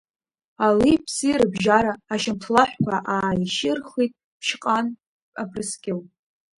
[0.65, 4.85] Али-ԥси рыбжьара ашьамҭлаҳәқәа ааишьырхит Ԥшьҟан
[5.41, 5.99] абрскьыл.